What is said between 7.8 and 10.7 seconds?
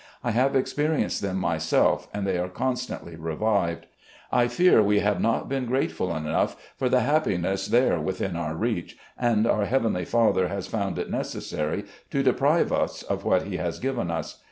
within our reach, and oitr heavenly Father has